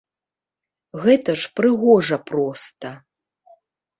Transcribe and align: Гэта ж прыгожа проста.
Гэта 1.03 1.35
ж 1.41 1.51
прыгожа 1.59 2.17
проста. 2.31 2.87